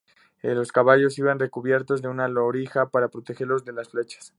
[0.41, 4.29] Los caballos iban recubiertos de una loriga para protegerlos de las flechas.